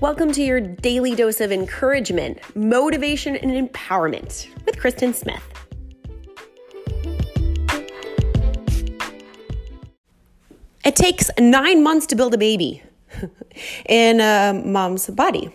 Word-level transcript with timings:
Welcome 0.00 0.32
to 0.32 0.42
your 0.42 0.60
daily 0.60 1.14
dose 1.14 1.40
of 1.40 1.52
encouragement, 1.52 2.40
motivation, 2.56 3.36
and 3.36 3.52
empowerment 3.52 4.48
with 4.66 4.76
Kristen 4.76 5.14
Smith. 5.14 5.40
It 10.84 10.96
takes 10.96 11.30
nine 11.38 11.84
months 11.84 12.06
to 12.08 12.16
build 12.16 12.34
a 12.34 12.38
baby 12.38 12.82
in 13.88 14.20
a 14.20 14.60
mom's 14.64 15.06
body. 15.06 15.52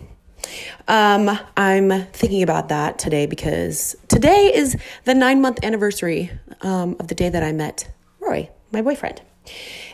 Um, 0.88 1.38
I'm 1.58 2.06
thinking 2.06 2.42
about 2.42 2.70
that 2.70 2.98
today 2.98 3.26
because 3.26 3.94
today 4.08 4.52
is 4.54 4.74
the 5.04 5.14
nine 5.14 5.42
month 5.42 5.62
anniversary 5.62 6.30
um, 6.62 6.96
of 6.98 7.08
the 7.08 7.14
day 7.14 7.28
that 7.28 7.42
I 7.42 7.52
met 7.52 7.92
Roy, 8.20 8.48
my 8.72 8.80
boyfriend. 8.80 9.20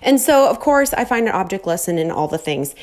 And 0.03 0.21
so, 0.21 0.49
of 0.49 0.61
course, 0.61 0.93
I 0.93 1.05
find 1.05 1.27
an 1.27 1.35
object 1.35 1.66
lesson 1.66 1.98
in 1.98 2.10
all 2.10 2.28
the 2.28 2.38
things. 2.38 2.74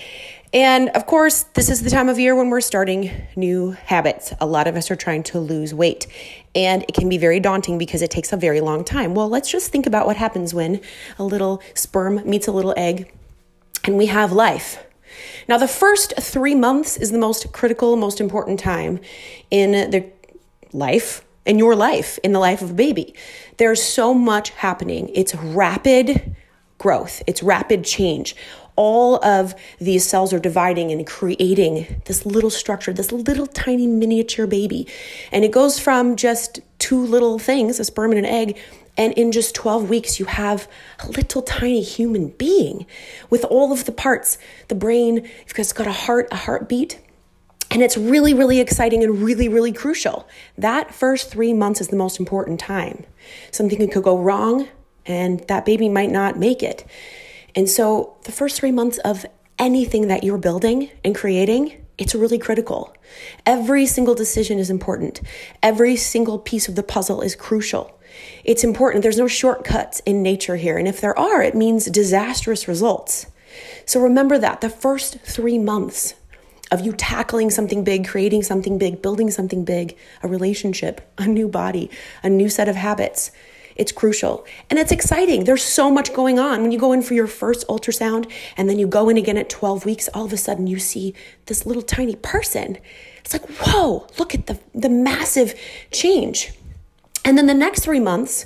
And 0.54 0.90
of 0.90 1.08
course, 1.08 1.44
this 1.56 1.68
is 1.68 1.82
the 1.82 1.90
time 1.90 2.10
of 2.10 2.20
year 2.20 2.36
when 2.36 2.52
we're 2.52 2.62
starting 2.62 3.10
new 3.36 3.72
habits. 3.72 4.34
A 4.40 4.46
lot 4.46 4.68
of 4.68 4.76
us 4.76 4.92
are 4.92 4.96
trying 4.96 5.24
to 5.24 5.40
lose 5.40 5.74
weight, 5.74 6.06
and 6.54 6.84
it 6.84 6.94
can 6.94 7.10
be 7.10 7.18
very 7.18 7.40
daunting 7.40 7.80
because 7.80 8.04
it 8.04 8.12
takes 8.12 8.32
a 8.32 8.38
very 8.38 8.62
long 8.62 8.84
time. 8.84 9.16
Well, 9.16 9.30
let's 9.30 9.50
just 9.50 9.72
think 9.72 9.88
about 9.88 10.06
what 10.06 10.16
happens 10.16 10.54
when 10.54 10.80
a 11.18 11.24
little 11.24 11.60
sperm 11.74 12.22
meets 12.30 12.48
a 12.48 12.52
little 12.52 12.76
egg 12.78 13.12
and 13.86 13.98
we 13.98 14.06
have 14.06 14.32
life. 14.32 14.84
Now, 15.48 15.58
the 15.58 15.68
first 15.68 16.14
three 16.22 16.56
months 16.56 16.98
is 16.98 17.12
the 17.12 17.18
most 17.18 17.52
critical, 17.52 17.96
most 17.96 18.22
important 18.22 18.60
time 18.60 19.00
in 19.50 19.90
the 19.90 20.06
life, 20.72 21.26
in 21.48 21.58
your 21.58 21.76
life, 21.76 22.20
in 22.24 22.32
the 22.32 22.40
life 22.40 22.62
of 22.62 22.72
a 22.72 22.76
baby. 22.76 23.16
There's 23.58 23.82
so 23.82 24.14
much 24.14 24.52
happening. 24.52 25.10
It's 25.16 25.34
rapid 25.34 26.36
growth, 26.78 27.24
it's 27.26 27.42
rapid 27.42 27.84
change 27.84 28.36
all 28.76 29.24
of 29.24 29.54
these 29.80 30.06
cells 30.06 30.34
are 30.34 30.40
dividing 30.40 30.92
and 30.92 31.06
creating 31.06 32.02
this 32.06 32.26
little 32.26 32.50
structure, 32.50 32.94
this 32.94 33.12
little 33.12 33.48
tiny 33.48 33.88
miniature 33.88 34.48
baby. 34.48 34.88
And 35.32 35.46
it 35.46 35.52
goes 35.52 35.80
from 35.80 36.16
just 36.16 36.60
two 36.80 37.06
little 37.06 37.40
things, 37.40 37.80
a 37.80 37.86
sperm 37.86 38.12
and 38.12 38.20
an 38.20 38.26
egg, 38.26 38.58
and 38.98 39.14
in 39.14 39.32
just 39.32 39.56
12 39.56 39.90
weeks, 39.90 40.20
you 40.20 40.26
have 40.26 40.68
a 41.00 41.08
little 41.08 41.42
tiny 41.42 41.82
human 41.82 42.30
being 42.30 42.86
with 43.30 43.44
all 43.46 43.72
of 43.72 43.86
the 43.86 43.92
parts 43.92 44.38
the 44.68 44.76
brain, 44.76 45.28
it's 45.48 45.74
got 45.74 45.88
a 45.88 45.92
heart, 45.92 46.28
a 46.32 46.36
heartbeat. 46.36 47.00
And 47.72 47.82
it's 47.82 47.98
really, 47.98 48.36
really 48.36 48.60
exciting 48.60 49.04
and 49.04 49.24
really, 49.24 49.48
really 49.48 49.72
crucial. 49.72 50.28
That 50.60 50.94
first 50.94 51.32
three 51.32 51.54
months 51.54 51.82
is 51.82 51.88
the 51.88 51.96
most 51.96 52.20
important 52.20 52.60
time. 52.60 53.06
Something 53.50 53.90
could 53.90 54.04
go 54.04 54.20
wrong, 54.20 54.68
and 55.08 55.40
that 55.48 55.66
baby 55.66 55.90
might 55.90 56.12
not 56.12 56.38
make 56.38 56.62
it. 56.62 56.86
And 57.56 57.70
so, 57.70 58.16
the 58.24 58.32
first 58.32 58.60
three 58.60 58.72
months 58.72 58.98
of 59.00 59.26
anything 59.60 60.08
that 60.08 60.24
you're 60.24 60.38
building 60.38 60.90
and 61.04 61.16
creating, 61.16 61.86
it's 61.98 62.16
really 62.16 62.40
critical. 62.40 62.96
Every 63.46 63.86
single 63.86 64.16
decision 64.16 64.58
is 64.58 64.70
important. 64.70 65.22
Every 65.62 65.96
single 65.96 66.40
piece 66.40 66.68
of 66.68 66.76
the 66.76 66.84
puzzle 66.84 67.22
is 67.22 67.36
crucial. 67.36 68.00
It's 68.44 68.64
important. 68.64 69.04
There's 69.04 69.18
no 69.18 69.28
shortcuts 69.28 70.00
in 70.02 70.24
nature 70.24 70.56
here. 70.56 70.78
And 70.78 70.88
if 70.88 71.02
there 71.02 71.18
are, 71.18 71.42
it 71.42 71.56
means 71.56 71.86
disastrous 71.86 72.68
results. 72.68 73.28
So 73.86 74.02
remember 74.02 74.38
that 74.40 74.62
the 74.62 74.70
first 74.70 75.20
three 75.22 75.60
months 75.60 76.16
of 76.72 76.82
you 76.82 76.94
tackling 76.94 77.52
something 77.52 77.84
big, 77.84 78.08
creating 78.08 78.42
something 78.42 78.80
big, 78.80 79.02
building 79.02 79.30
something 79.30 79.64
big, 79.64 79.96
a 80.24 80.28
relationship, 80.28 81.02
a 81.20 81.28
new 81.28 81.48
body, 81.48 81.90
a 82.24 82.30
new 82.30 82.50
set 82.50 82.68
of 82.68 82.76
habits, 82.76 83.32
it's 83.76 83.92
crucial 83.92 84.46
and 84.70 84.80
it's 84.80 84.92
exciting. 84.92 85.44
There's 85.44 85.64
so 85.64 85.90
much 85.90 86.14
going 86.14 86.40
on. 86.40 86.62
When 86.62 86.72
you 86.72 86.80
go 86.80 86.92
in 86.92 87.02
for 87.02 87.14
your 87.14 87.28
first 87.28 87.68
ultrasound 87.68 88.32
and 88.58 88.70
then 88.70 88.80
you 88.80 88.88
go 88.88 89.10
in 89.10 89.18
again 89.18 89.38
at 89.38 89.50
12 89.50 89.86
weeks, 89.86 90.10
all 90.14 90.26
of 90.26 90.34
a 90.34 90.38
sudden 90.38 90.68
you 90.68 90.80
see 90.80 91.14
this 91.46 91.66
little 91.66 91.82
tiny 91.82 92.16
person. 92.16 92.78
It's 93.20 93.34
like, 93.34 93.46
whoa, 93.50 94.08
look 94.20 94.36
at 94.36 94.48
the, 94.48 94.60
the 94.74 94.90
massive 94.90 95.56
change. 95.92 96.54
And 97.26 97.38
then 97.38 97.48
the 97.48 97.54
next 97.54 97.82
three 97.82 98.00
months, 98.00 98.46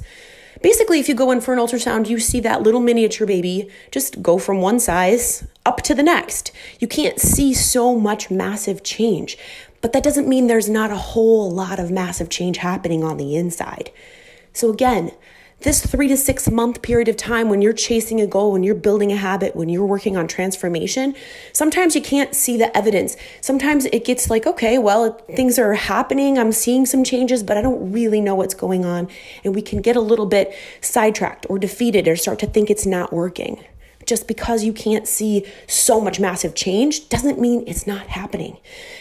basically, 0.62 1.00
if 1.00 1.10
you 1.10 1.16
go 1.16 1.32
in 1.32 1.42
for 1.42 1.54
an 1.54 1.60
ultrasound, 1.60 2.08
you 2.10 2.20
see 2.20 2.40
that 2.42 2.62
little 2.62 2.80
miniature 2.80 3.26
baby 3.26 3.70
just 3.92 4.22
go 4.22 4.38
from 4.38 4.62
one 4.62 4.80
size 4.80 5.48
up 5.66 5.82
to 5.84 5.96
the 5.96 6.04
next. 6.04 6.52
You 6.80 6.88
can't 6.88 7.20
see 7.20 7.54
so 7.54 7.96
much 7.96 8.30
massive 8.30 8.84
change, 8.84 9.38
but 9.82 9.94
that 9.94 10.04
doesn't 10.04 10.28
mean 10.28 10.48
there's 10.48 10.70
not 10.70 10.92
a 10.92 10.96
whole 10.96 11.50
lot 11.50 11.80
of 11.80 11.90
massive 11.92 12.30
change 12.30 12.58
happening 12.58 13.04
on 13.04 13.18
the 13.18 13.36
inside. 13.36 13.92
So, 14.58 14.72
again, 14.72 15.12
this 15.60 15.86
three 15.86 16.08
to 16.08 16.18
six 16.18 16.50
month 16.50 16.82
period 16.82 17.08
of 17.08 17.16
time 17.16 17.48
when 17.48 17.62
you're 17.62 17.74
chasing 17.74 18.20
a 18.20 18.26
goal, 18.26 18.52
when 18.54 18.64
you're 18.64 18.74
building 18.74 19.12
a 19.12 19.16
habit, 19.16 19.56
when 19.56 19.70
you're 19.70 19.86
working 19.86 20.18
on 20.18 20.28
transformation, 20.28 21.14
sometimes 21.54 21.96
you 21.96 22.02
can't 22.02 22.34
see 22.34 22.58
the 22.58 22.76
evidence. 22.76 23.18
Sometimes 23.40 23.86
it 23.86 24.04
gets 24.04 24.32
like, 24.32 24.48
okay, 24.48 24.80
well, 24.80 25.22
things 25.36 25.60
are 25.60 25.76
happening. 25.76 26.40
I'm 26.40 26.52
seeing 26.52 26.88
some 26.88 27.04
changes, 27.04 27.44
but 27.44 27.56
I 27.56 27.62
don't 27.62 27.92
really 27.92 28.20
know 28.20 28.34
what's 28.34 28.56
going 28.56 28.84
on. 28.84 29.10
And 29.44 29.54
we 29.54 29.62
can 29.62 29.80
get 29.80 29.96
a 29.96 30.02
little 30.02 30.26
bit 30.26 30.56
sidetracked 30.82 31.46
or 31.52 31.60
defeated 31.60 32.08
or 32.08 32.16
start 32.16 32.40
to 32.40 32.48
think 32.48 32.72
it's 32.72 32.88
not 32.88 33.14
working 33.14 33.64
just 34.08 34.28
because 34.28 34.64
you 34.64 34.74
can't 34.74 35.08
see 35.08 35.46
so 35.68 36.02
much 36.02 36.20
massive 36.20 36.56
change 36.56 37.10
doesn't 37.10 37.40
mean 37.40 37.64
it's 37.68 37.86
not 37.86 38.08
happening. 38.08 38.58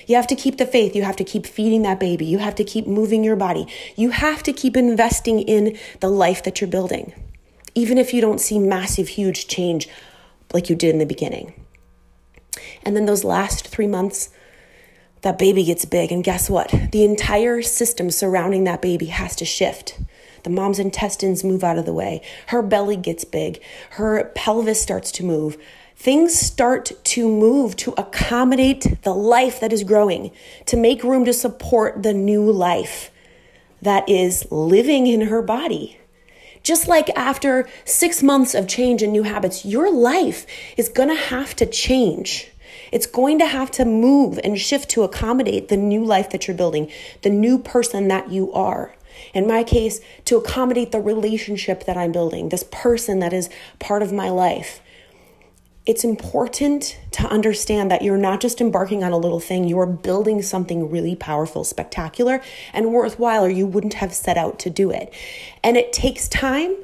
You 0.07 0.17
have 0.17 0.27
to 0.27 0.35
keep 0.35 0.59
the 0.59 0.67
faith. 0.67 0.95
You 0.95 1.05
have 1.05 1.17
to 1.17 1.25
keep 1.25 1.47
feeding 1.47 1.83
that 1.83 2.01
baby. 2.01 2.27
You 2.27 2.39
have 2.39 2.57
to 2.57 2.65
keep 2.65 2.87
moving 2.87 3.25
your 3.25 3.37
body. 3.37 3.67
You 3.97 4.11
have 4.11 4.43
to 4.43 4.53
keep 4.53 4.77
investing 4.77 5.41
in 5.41 5.79
the 6.01 6.11
life 6.11 6.43
that 6.43 6.61
you're 6.61 6.69
building, 6.69 7.15
even 7.75 7.97
if 7.97 8.13
you 8.13 8.21
don't 8.21 8.41
see 8.41 8.59
massive, 8.59 9.09
huge 9.09 9.47
change 9.47 9.89
like 10.53 10.69
you 10.69 10.77
did 10.77 10.91
in 10.91 10.99
the 10.99 11.07
beginning. 11.07 11.55
And 12.83 12.97
then 12.97 13.07
those 13.07 13.25
last 13.25 13.67
three 13.69 13.87
months, 13.87 14.31
that 15.23 15.39
baby 15.39 15.65
gets 15.65 15.85
big. 15.85 16.13
And 16.13 16.23
guess 16.23 16.49
what? 16.51 16.73
The 16.93 17.05
entire 17.05 17.63
system 17.63 18.11
surrounding 18.11 18.65
that 18.65 18.83
baby 18.83 19.07
has 19.07 19.35
to 19.37 19.45
shift. 19.45 19.99
The 20.47 20.53
mom's 20.53 20.79
intestines 20.79 21.43
move 21.43 21.65
out 21.65 21.77
of 21.77 21.87
the 21.87 21.93
way. 21.93 22.23
Her 22.47 22.63
belly 22.63 22.97
gets 22.97 23.25
big. 23.25 23.61
Her 23.91 24.31
pelvis 24.37 24.81
starts 24.81 25.11
to 25.11 25.25
move. 25.25 25.57
Things 25.97 26.39
start 26.39 26.93
to 27.03 27.29
move 27.29 27.75
to 27.79 27.95
accommodate 27.99 29.03
the 29.03 29.13
life 29.13 29.59
that 29.59 29.73
is 29.73 29.83
growing, 29.83 30.31
to 30.67 30.77
make 30.77 31.03
room 31.03 31.25
to 31.25 31.33
support 31.33 32.05
the 32.05 32.15
new 32.15 32.49
life 32.49 33.11
that 33.83 34.09
is 34.09 34.47
living 34.53 35.09
in 35.09 35.23
her 35.23 35.43
body. 35.43 35.99
Just 36.63 36.87
like 36.87 37.11
after 37.17 37.69
six 37.85 38.23
months 38.23 38.55
of 38.55 38.69
change 38.69 39.03
and 39.03 39.11
new 39.11 39.25
habits, 39.25 39.65
your 39.65 39.93
life 39.93 40.47
is 40.77 40.89
going 40.89 41.09
to 41.09 41.17
have 41.17 41.57
to 41.57 41.67
change. 41.67 42.53
It's 42.93 43.07
going 43.07 43.41
to 43.41 43.47
have 43.47 43.73
to 43.73 43.85
move 43.85 44.39
and 44.45 44.57
shift 44.57 44.91
to 44.91 45.03
accommodate 45.03 45.67
the 45.67 45.77
new 45.77 46.05
life 46.05 46.31
that 46.31 46.47
you're 46.47 46.57
building, 46.57 46.89
the 47.23 47.31
new 47.31 47.59
person 47.59 48.07
that 48.07 48.31
you 48.31 48.53
are 48.53 48.96
in 49.35 49.47
my 49.47 49.63
case, 49.63 50.01
to 50.27 50.37
accommodate 50.37 50.93
the 50.93 51.01
relationship 51.01 51.85
that 51.85 51.97
I'm 51.97 52.13
building, 52.13 52.49
this 52.49 52.65
person 52.71 53.21
that 53.21 53.33
is 53.33 53.49
part 53.79 54.03
of 54.03 54.13
my 54.13 54.29
life. 54.29 54.81
It's 55.87 56.03
important 56.03 56.99
to 57.13 57.23
understand 57.29 57.93
that 57.93 58.03
you're 58.03 58.17
not 58.17 58.41
just 58.41 58.61
embarking 58.61 59.05
on 59.05 59.13
a 59.13 59.19
little 59.19 59.39
thing, 59.39 59.69
you 59.69 59.79
are 59.79 59.87
building 59.87 60.43
something 60.43 60.91
really 60.91 61.15
powerful, 61.15 61.63
spectacular, 61.63 62.43
and 62.73 62.93
worthwhile, 62.93 63.45
or 63.45 63.49
you 63.49 63.67
wouldn't 63.67 63.95
have 63.95 64.13
set 64.13 64.37
out 64.37 64.59
to 64.61 64.71
do 64.71 64.91
it. 64.91 65.15
And 65.63 65.77
it 65.77 65.93
takes 65.93 66.29
time. 66.29 66.75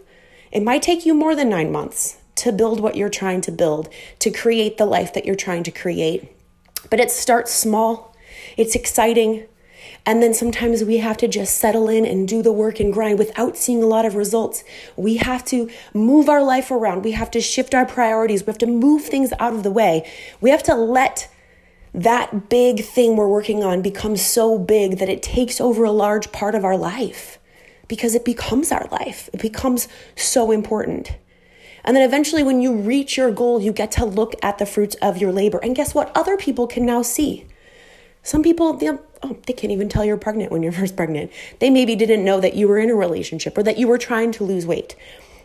It 0.53 0.62
might 0.62 0.82
take 0.82 1.04
you 1.04 1.14
more 1.14 1.34
than 1.34 1.49
nine 1.49 1.72
months 1.72 2.19
to 2.37 2.53
build 2.53 2.81
what 2.81 2.97
you're 2.97 3.09
trying 3.09 3.41
to 3.43 3.53
build, 3.53 3.88
to 4.20 4.31
create 4.31 4.78
the 4.78 4.87
life 4.87 5.12
that 5.14 5.26
you're 5.26 5.34
trying 5.34 5.64
to 5.64 5.70
create. 5.70 6.31
But 6.88 7.00
it 7.00 7.10
starts 7.10 7.53
small, 7.53 8.16
it's 8.56 8.75
exciting, 8.75 9.47
and 10.04 10.22
then 10.22 10.34
sometimes 10.34 10.82
we 10.82 10.98
have 10.98 11.16
to 11.18 11.28
just 11.28 11.58
settle 11.58 11.88
in 11.88 12.04
and 12.04 12.26
do 12.26 12.42
the 12.42 12.52
work 12.52 12.80
and 12.80 12.92
grind 12.92 13.18
without 13.18 13.56
seeing 13.56 13.82
a 13.82 13.86
lot 13.86 14.04
of 14.04 14.16
results. 14.16 14.64
We 14.96 15.16
have 15.18 15.44
to 15.46 15.70
move 15.94 16.28
our 16.28 16.42
life 16.42 16.70
around. 16.70 17.04
We 17.04 17.12
have 17.12 17.30
to 17.32 17.40
shift 17.40 17.74
our 17.74 17.86
priorities. 17.86 18.42
We 18.42 18.50
have 18.50 18.58
to 18.58 18.66
move 18.66 19.04
things 19.04 19.32
out 19.38 19.54
of 19.54 19.62
the 19.62 19.70
way. 19.70 20.10
We 20.40 20.50
have 20.50 20.64
to 20.64 20.75
let 20.75 21.28
that 21.94 22.49
big 22.49 22.84
thing 22.84 23.16
we're 23.16 23.28
working 23.28 23.62
on 23.62 23.82
become 23.82 24.16
so 24.16 24.58
big 24.58 24.99
that 24.99 25.08
it 25.08 25.22
takes 25.22 25.60
over 25.60 25.84
a 25.84 25.93
large 25.93 26.32
part 26.32 26.54
of 26.54 26.64
our 26.64 26.76
life 26.76 27.38
because 27.87 28.14
it 28.14 28.25
becomes 28.25 28.72
our 28.72 28.88
life. 28.90 29.28
It 29.32 29.40
becomes 29.40 29.87
so 30.16 30.50
important. 30.50 31.16
And 31.84 31.96
then 31.96 32.04
eventually, 32.04 32.43
when 32.43 32.62
you 32.62 32.75
reach 32.75 33.16
your 33.16 33.31
goal, 33.31 33.60
you 33.60 33.72
get 33.72 33.90
to 33.93 34.04
look 34.04 34.34
at 34.43 34.58
the 34.58 34.66
fruits 34.66 34.94
of 34.96 35.19
your 35.19 35.32
labor. 35.32 35.58
And 35.62 35.76
guess 35.76 35.94
what? 35.94 36.10
Other 36.16 36.37
people 36.37 36.66
can 36.66 36.87
now 36.87 37.02
see. 37.02 37.46
Some 38.22 38.42
people, 38.42 38.74
they, 38.74 38.88
oh, 38.88 39.36
they 39.46 39.52
can't 39.52 39.72
even 39.72 39.88
tell 39.88 40.04
you're 40.04 40.16
pregnant 40.16 40.52
when 40.52 40.62
you're 40.62 40.72
first 40.82 40.96
pregnant. 40.96 41.32
They 41.58 41.70
maybe 41.70 41.96
didn't 41.96 42.24
know 42.24 42.40
that 42.40 42.54
you 42.54 42.69
were 42.69 42.78
in 42.78 42.90
a 42.90 42.94
relationship 42.94 43.56
or 43.58 43.62
that 43.62 43.78
you 43.78 43.88
were 43.88 43.98
trying 43.98 44.32
to 44.32 44.44
lose 44.44 44.66
weight. 44.66 44.96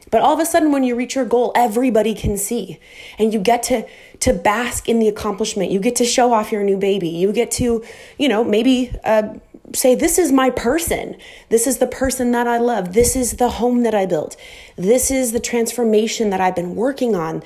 But 0.09 0.21
all 0.21 0.33
of 0.33 0.39
a 0.39 0.45
sudden, 0.45 0.71
when 0.71 0.83
you 0.83 0.95
reach 0.95 1.15
your 1.15 1.25
goal, 1.25 1.51
everybody 1.56 2.13
can 2.13 2.38
see, 2.38 2.79
and 3.19 3.33
you 3.33 3.39
get 3.39 3.63
to 3.63 3.85
to 4.21 4.33
bask 4.33 4.88
in 4.88 5.00
the 5.00 5.07
accomplishment. 5.07 5.71
You 5.71 5.79
get 5.79 5.97
to 5.97 6.06
show 6.06 6.33
off 6.33 6.51
your 6.51 6.63
new 6.63 6.77
baby. 6.77 7.09
You 7.09 7.33
get 7.33 7.51
to, 7.51 7.83
you 8.18 8.29
know, 8.29 8.44
maybe 8.44 8.94
uh, 9.03 9.33
say, 9.73 9.95
"This 9.95 10.18
is 10.18 10.31
my 10.31 10.50
person. 10.50 11.18
This 11.50 11.68
is 11.68 11.80
the 11.80 11.88
person 11.88 12.31
that 12.31 12.47
I 12.47 12.57
love. 12.57 12.94
This 12.94 13.15
is 13.15 13.33
the 13.33 13.50
home 13.50 13.83
that 13.83 13.94
I 13.94 14.06
built. 14.06 14.38
This 14.77 15.12
is 15.12 15.33
the 15.33 15.41
transformation 15.41 16.30
that 16.30 16.39
I've 16.39 16.56
been 16.56 16.75
working 16.75 17.15
on." 17.15 17.44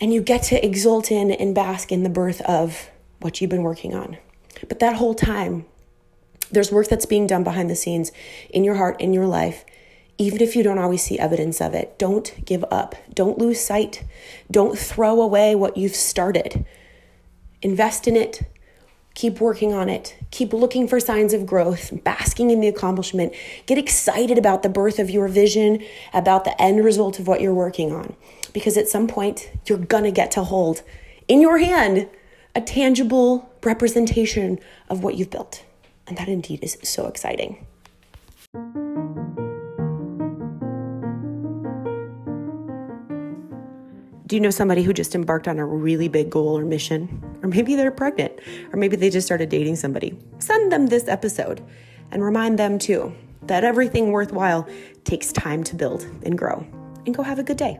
And 0.00 0.12
you 0.12 0.22
get 0.22 0.42
to 0.44 0.64
exult 0.64 1.10
in 1.10 1.30
and 1.30 1.54
bask 1.54 1.90
in 1.90 2.02
the 2.02 2.10
birth 2.10 2.40
of 2.42 2.90
what 3.20 3.40
you've 3.40 3.50
been 3.50 3.62
working 3.62 3.94
on. 3.94 4.18
But 4.68 4.80
that 4.80 4.96
whole 4.96 5.14
time, 5.14 5.66
there's 6.50 6.72
work 6.72 6.88
that's 6.88 7.06
being 7.06 7.26
done 7.26 7.44
behind 7.44 7.68
the 7.70 7.76
scenes 7.76 8.12
in 8.50 8.64
your 8.64 8.76
heart, 8.76 9.00
in 9.00 9.12
your 9.12 9.26
life, 9.26 9.64
even 10.18 10.40
if 10.40 10.56
you 10.56 10.62
don't 10.62 10.78
always 10.78 11.02
see 11.02 11.18
evidence 11.18 11.60
of 11.60 11.74
it. 11.74 11.98
Don't 11.98 12.44
give 12.44 12.64
up. 12.70 12.94
Don't 13.12 13.38
lose 13.38 13.60
sight. 13.60 14.04
Don't 14.50 14.78
throw 14.78 15.20
away 15.20 15.54
what 15.54 15.76
you've 15.76 15.94
started. 15.94 16.64
Invest 17.62 18.06
in 18.06 18.16
it. 18.16 18.42
Keep 19.14 19.40
working 19.40 19.72
on 19.72 19.88
it. 19.88 20.14
Keep 20.30 20.52
looking 20.52 20.86
for 20.86 21.00
signs 21.00 21.32
of 21.32 21.46
growth, 21.46 21.90
basking 22.04 22.50
in 22.50 22.60
the 22.60 22.68
accomplishment. 22.68 23.32
Get 23.64 23.78
excited 23.78 24.36
about 24.36 24.62
the 24.62 24.68
birth 24.68 24.98
of 24.98 25.08
your 25.08 25.26
vision, 25.26 25.82
about 26.12 26.44
the 26.44 26.60
end 26.60 26.84
result 26.84 27.18
of 27.18 27.26
what 27.26 27.40
you're 27.40 27.54
working 27.54 27.92
on. 27.92 28.14
Because 28.52 28.76
at 28.76 28.88
some 28.88 29.08
point, 29.08 29.50
you're 29.66 29.78
gonna 29.78 30.10
get 30.10 30.30
to 30.32 30.44
hold 30.44 30.82
in 31.28 31.40
your 31.40 31.58
hand 31.58 32.08
a 32.56 32.60
tangible 32.62 33.52
representation 33.62 34.58
of 34.88 35.04
what 35.04 35.14
you've 35.14 35.30
built. 35.30 35.62
And 36.06 36.16
that 36.16 36.26
indeed 36.26 36.64
is 36.64 36.78
so 36.82 37.06
exciting. 37.06 37.66
Do 44.26 44.34
you 44.34 44.40
know 44.40 44.50
somebody 44.50 44.82
who 44.82 44.94
just 44.94 45.14
embarked 45.14 45.46
on 45.46 45.58
a 45.58 45.66
really 45.66 46.08
big 46.08 46.30
goal 46.30 46.58
or 46.58 46.64
mission? 46.64 47.22
Or 47.42 47.48
maybe 47.48 47.76
they're 47.76 47.90
pregnant, 47.90 48.32
or 48.72 48.78
maybe 48.78 48.96
they 48.96 49.10
just 49.10 49.26
started 49.26 49.50
dating 49.50 49.76
somebody. 49.76 50.18
Send 50.38 50.72
them 50.72 50.86
this 50.86 51.06
episode 51.08 51.62
and 52.10 52.24
remind 52.24 52.58
them 52.58 52.78
too 52.78 53.14
that 53.42 53.64
everything 53.64 54.10
worthwhile 54.12 54.66
takes 55.04 55.30
time 55.30 55.62
to 55.64 55.76
build 55.76 56.04
and 56.24 56.38
grow. 56.38 56.66
And 57.04 57.14
go 57.14 57.22
have 57.22 57.38
a 57.38 57.44
good 57.44 57.58
day. 57.58 57.78